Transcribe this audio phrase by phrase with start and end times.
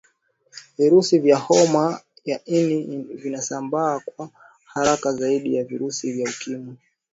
[0.77, 4.29] virusi vya homa ya ini vinasambaa kwa
[4.65, 6.77] haraza zaidi ya virusi vya ukimwi